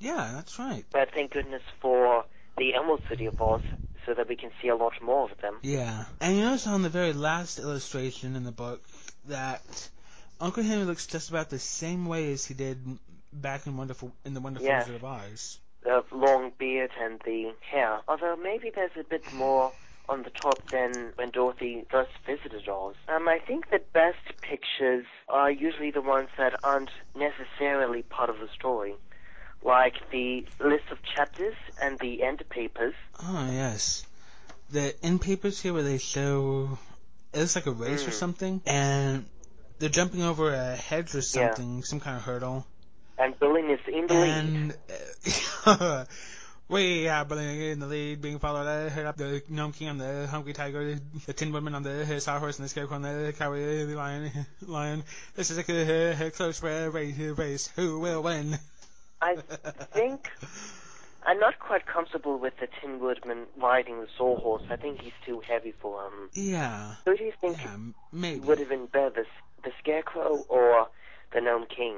[0.00, 0.84] yeah, that's right.
[0.92, 2.24] But thank goodness for
[2.56, 3.60] the Emerald City of Oz,
[4.06, 5.58] so that we can see a lot more of them.
[5.62, 6.04] Yeah.
[6.20, 8.82] And you notice on the very last illustration in the book
[9.26, 9.88] that
[10.40, 12.78] Uncle Henry looks just about the same way as he did
[13.32, 14.78] back in Wonderful in the Wonderful Yeah.
[14.78, 15.58] Wizard of Oz.
[15.84, 18.00] The long beard and the hair.
[18.08, 19.72] Although maybe there's a bit more
[20.08, 22.94] on the top than when Dorothy first visited Oz.
[23.08, 28.38] Um, I think the best pictures are usually the ones that aren't necessarily part of
[28.38, 28.94] the story.
[29.62, 32.94] Like the list of chapters and the end papers.
[33.22, 34.06] Oh yes.
[34.70, 36.78] The end papers here where they show
[37.32, 38.14] it looks like a race or Mm.
[38.14, 39.26] something, and
[39.78, 42.66] they're jumping over a hedge or something, some kind of hurdle.
[43.18, 44.30] And Billina is in the lead.
[44.30, 44.74] And
[45.66, 46.04] uh,
[46.68, 48.66] we have Billina in the lead, being followed.
[48.66, 52.64] Up the Gnome King on the Hungry Tiger, the Tin Woodman on the Sawhorse, and
[52.64, 54.30] the Scarecrow on the Cowardly Lion.
[54.66, 55.02] Lion.
[55.34, 57.18] This is a uh, close ra- race.
[57.18, 57.66] race.
[57.76, 58.58] Who will win?
[59.20, 59.34] I
[59.92, 60.30] think
[61.26, 64.62] I'm not quite comfortable with the Tin Woodman riding the Sawhorse.
[64.70, 66.30] I think he's too heavy for him.
[66.34, 67.76] yeah, Who do you think yeah,
[68.12, 68.40] maybe.
[68.40, 69.24] would have been better, the,
[69.64, 70.86] the Scarecrow or
[71.34, 71.96] the Gnome King?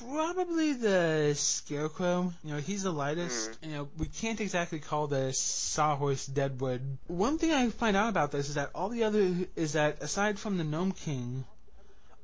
[0.00, 2.32] Probably the Scarecrow.
[2.44, 3.60] You know, he's the lightest.
[3.62, 3.66] Mm.
[3.68, 6.98] You know, we can't exactly call the Sawhorse Deadwood.
[7.06, 10.38] One thing I find out about this is that all the other is that aside
[10.38, 11.44] from the Gnome King,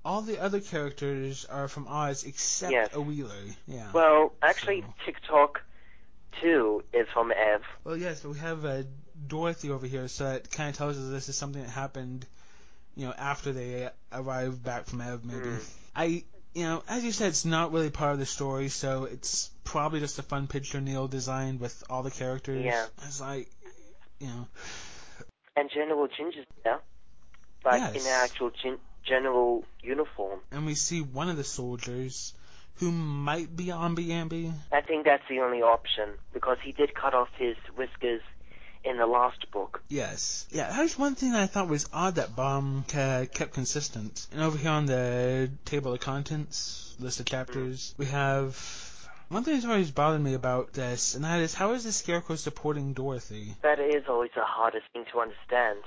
[0.05, 2.91] all the other characters are from Oz except Yes.
[2.95, 3.33] a Wheeler.
[3.67, 3.91] Yeah.
[3.93, 5.61] well, actually, So- Tik-Tok
[6.41, 7.63] too is from Ev.
[7.85, 8.83] Well, yes, but we have uh,
[9.27, 12.27] Dorothy over here, so it kind of tells us this is something that happened,
[12.97, 15.41] you know, after they arrived back from Ev, maybe.
[15.47, 15.71] Mm.
[15.97, 16.25] I,
[16.59, 20.01] you know, as you said, it's not really part of the story, so it's probably
[20.01, 22.65] just a fun picture Neill designed with all the characters.
[22.65, 22.87] Yeah.
[23.07, 23.49] It's like,
[24.19, 24.49] you know,
[25.57, 26.81] And General Ginger's there.
[27.65, 28.05] Like Yes.
[28.05, 30.41] in actual gin- general uniform.
[30.51, 32.35] and we see one of the soldiers
[32.77, 34.53] who might be Omby Amby.
[34.73, 38.23] I think that's the only option because he did cut off his whiskers
[38.85, 39.83] in the last book.
[39.89, 40.47] Yes.
[40.51, 44.27] Yeah, that was one thing that I thought was odd that Baum uh, kept consistent.
[44.33, 48.57] And over here on the table of contents, list of chapters, we have
[49.29, 52.37] one thing that's always bothered me about this, and that is how is the Scarecrow
[52.37, 53.55] supporting Dorothy?
[53.63, 55.81] That is always the hardest thing to understand,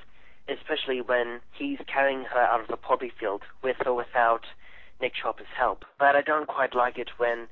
[0.47, 4.45] especially when he's carrying her out of the poppy field with or without
[5.01, 5.85] Nick Chopper's help.
[5.97, 7.47] But I don't quite like it when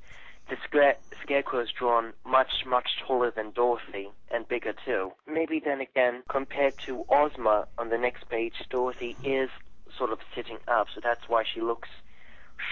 [0.50, 5.14] the scare- scarecrow is drawn much, much taller than Dorothy, and bigger too.
[5.28, 9.50] Maybe then again, compared to Ozma on the next page, Dorothy is
[9.98, 11.90] sort of sitting up, so that's why she looks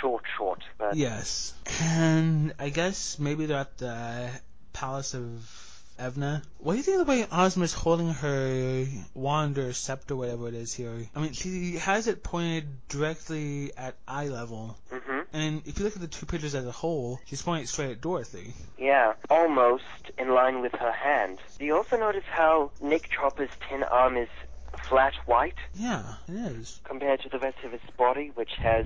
[0.01, 0.63] short, short.
[0.78, 1.53] But Yes.
[1.82, 4.30] And I guess maybe they're at the
[4.73, 5.66] Palace of
[5.98, 6.43] Evna.
[6.60, 10.54] What do you think of the way Ozma's holding her wand or scepter, whatever it
[10.54, 11.08] is here?
[11.16, 14.78] I mean, she has it pointed directly at eye level.
[14.91, 17.91] hmm And if you look at the two pictures as a whole, she's pointing straight
[17.91, 18.54] at Dorothy.
[18.78, 19.84] Yeah, almost
[20.18, 21.39] in line with her hand.
[21.60, 24.30] Do you also notice how Nick Chopper's tin arm is
[24.78, 26.80] flat white Yeah, it is.
[26.84, 28.86] compared to the rest of his body, which has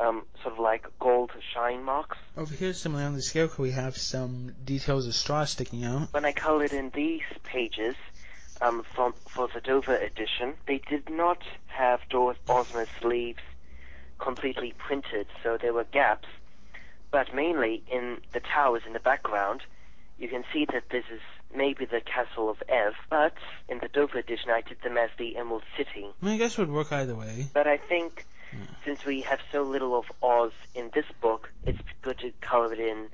[0.00, 2.18] um, sort of like gold shine marks.
[2.36, 6.12] Over here, similarly on the scarecrow, we have some details of straw sticking out.
[6.12, 7.96] When I colored in these pages
[8.60, 13.40] um, from, for the Dover edition, they did not have Dorothy Ozma's sleeves
[14.18, 16.28] completely printed, so there were gaps.
[17.10, 19.62] But mainly in the towers in the background,
[20.18, 21.20] you can see that this is
[21.54, 23.34] maybe the castle of Ev, but
[23.68, 26.06] in the Dover edition I did them as the Emerald City.
[26.20, 27.46] I mean, I guess it would work either way.
[27.52, 28.26] But I think
[28.84, 32.80] since we have so little of Oz in this book, it's good to color it
[32.80, 33.08] in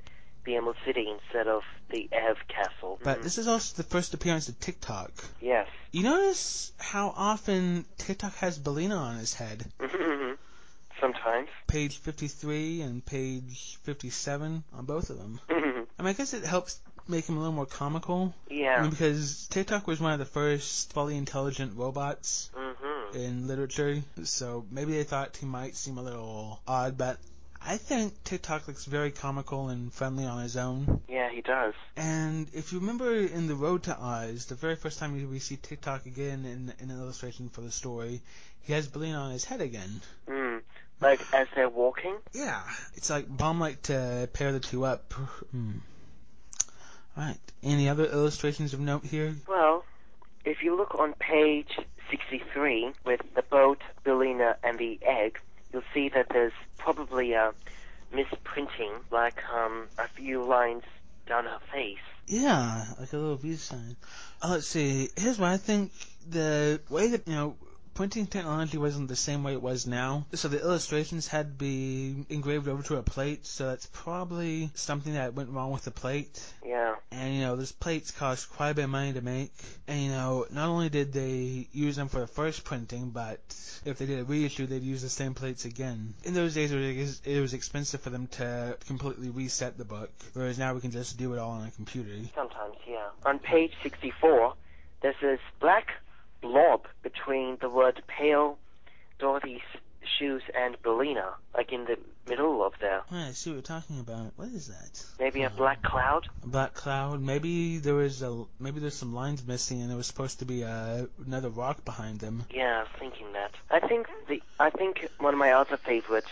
[0.45, 2.99] the Emerald City instead of the Ev castle.
[3.03, 3.23] But Mhm.
[3.23, 5.11] this is also the first appearance of Tik-Tok.
[5.41, 5.67] Yes.
[5.91, 9.65] You notice how often Tik-Tok has Billina on his head?
[9.79, 10.37] Mhm.
[10.99, 11.49] Sometimes.
[11.67, 15.39] Page 53 and page 57 on both of them.
[15.49, 15.87] Mhm.
[15.99, 18.33] I mean, I guess it helps make him a little more comical.
[18.49, 18.81] I yeah.
[18.81, 22.92] mean, because Tik-Tok was one of the first fully intelligent robots Mhm.
[23.13, 27.19] In literature, so maybe they thought he might seem a little odd, but
[27.65, 31.01] I think Tik-Tok looks very comical and friendly on his own.
[31.07, 31.73] Yeah, he does.
[31.95, 35.55] And if you remember in The Road to Oz, the very first time we see
[35.55, 38.21] Tik-Tok again in, in an illustration for the story,
[38.63, 40.01] he has Billina on his head again.
[40.27, 40.61] Mm.
[40.99, 42.15] Like as they're walking.
[42.33, 42.61] Yeah,
[42.95, 45.13] it's like Baum like to pair the two up.
[45.51, 45.71] Hmm.
[47.15, 47.37] Right.
[47.61, 49.35] Any other illustrations of note here?
[49.47, 49.85] Well,
[50.45, 51.77] if you look on page
[52.13, 55.39] 63 with the boat, Billina, and the egg,
[55.71, 57.53] you'll see that there's probably a
[58.13, 60.83] misprinting, like um, a few lines
[61.25, 61.97] down her face.
[62.27, 63.95] Yeah, like a little V sign.
[64.43, 65.09] Uh, let's see.
[65.17, 65.91] Here's what I think.
[66.29, 67.55] The way that you know
[67.93, 72.25] printing technology wasn't the same way it was now, so the illustrations had to be
[72.29, 73.45] engraved over to a plate.
[73.45, 76.41] So that's probably something that went wrong with the plate.
[76.65, 76.95] Yeah.
[77.11, 79.53] And you know, those plates cost quite a bit of money to make.
[79.87, 83.39] And you know, not only did they use them for the first printing, but
[83.85, 86.13] if they did a reissue, they'd use the same plates again.
[86.23, 90.73] In those days, it was, expensive for them to completely reset the book, whereas now
[90.73, 92.09] we can just do it all on a computer.
[92.33, 93.09] Sometimes, yeah.
[93.25, 94.53] On page 64,
[95.01, 95.91] this is black
[96.43, 98.57] blob between the word pale,
[99.17, 99.61] Dorothy's
[100.19, 103.01] shoes, and Billina, like in the middle of there.
[103.11, 104.33] Oh, I see what you're talking about.
[104.35, 105.03] What is that?
[105.19, 106.27] Maybe a Uh, black cloud?
[106.43, 107.21] A black cloud.
[107.21, 110.61] Maybe there was a maybe there's some lines missing, and there was supposed to be
[110.63, 112.43] a, another rock behind them.
[112.51, 113.51] Yeah, I was thinking that.
[113.71, 116.25] I think the I think one of my other favorite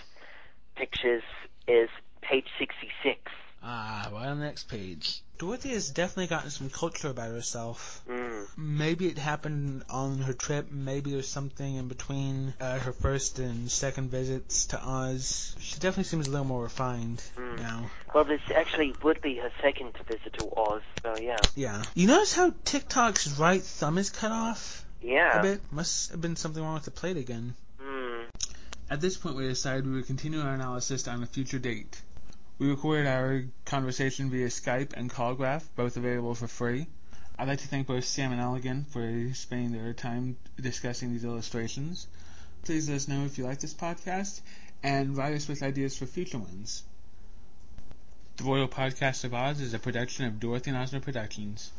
[0.76, 1.24] pictures
[1.68, 1.90] is
[2.22, 3.20] page 66.
[3.64, 5.22] Ah, right on the next page.
[5.42, 8.04] Dorothy has definitely gotten some culture about herself.
[8.08, 8.46] Mm.
[8.56, 10.68] Maybe it happened on her trip.
[10.72, 15.56] Maybe there's something in between uh, her first and second visits to Oz.
[15.60, 17.58] She definitely seems a little more refined Mm.
[17.58, 17.90] now.
[18.14, 21.38] Well, this actually would be her second visit to Oz, so yeah.
[21.56, 21.82] Yeah.
[21.96, 25.42] You notice how Tik-Tok's right thumb is cut off a Yeah.
[25.42, 25.62] bit?
[25.72, 27.56] Must have been something wrong with the plate again.
[27.82, 28.26] Mm.
[28.92, 32.00] At this point, we decided we would continue our analysis on a future date.
[32.62, 36.86] We recorded our conversation via Skype and Callgraph, both available for free.
[37.36, 42.06] I'd like to thank both Sam and again for spending their time discussing these illustrations.
[42.62, 44.42] Please let us know if you like this podcast
[44.84, 46.84] and write us with ideas for future ones.
[48.38, 51.72] The Royal Podcast of Oz is a production of Dorothy and Ozma Productions.